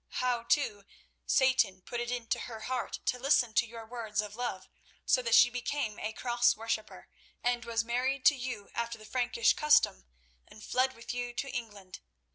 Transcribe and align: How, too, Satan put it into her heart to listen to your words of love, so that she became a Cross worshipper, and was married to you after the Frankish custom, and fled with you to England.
How, 0.15 0.41
too, 0.41 0.83
Satan 1.27 1.83
put 1.83 1.99
it 1.99 2.09
into 2.09 2.39
her 2.39 2.61
heart 2.61 3.01
to 3.05 3.19
listen 3.19 3.53
to 3.53 3.67
your 3.67 3.85
words 3.85 4.19
of 4.19 4.35
love, 4.35 4.67
so 5.05 5.21
that 5.21 5.35
she 5.35 5.51
became 5.51 5.99
a 5.99 6.11
Cross 6.11 6.55
worshipper, 6.57 7.07
and 7.43 7.65
was 7.65 7.83
married 7.85 8.25
to 8.25 8.35
you 8.35 8.71
after 8.73 8.97
the 8.97 9.05
Frankish 9.05 9.53
custom, 9.53 10.07
and 10.47 10.63
fled 10.63 10.93
with 10.95 11.13
you 11.13 11.35
to 11.35 11.51
England. 11.55 11.99